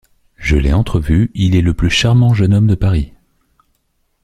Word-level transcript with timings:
Je 0.37 0.55
l’ai 0.57 0.73
entrevu, 0.73 1.29
il 1.35 1.55
est 1.55 1.61
le 1.61 1.75
plus 1.75 1.91
charmant 1.91 2.33
jeune 2.33 2.55
homme 2.55 2.65
de 2.65 2.73
Paris. 2.73 3.13